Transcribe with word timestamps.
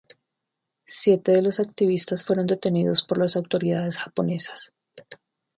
Siete 0.87 1.31
de 1.31 1.43
los 1.43 1.59
activistas 1.59 2.25
fueron 2.25 2.47
detenidos 2.47 3.03
por 3.03 3.19
las 3.19 3.35
autoridades 3.35 3.99
japonesas. 3.99 4.73